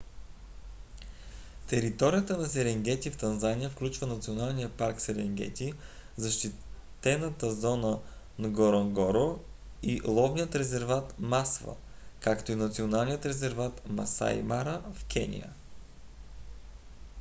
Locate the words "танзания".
3.17-3.69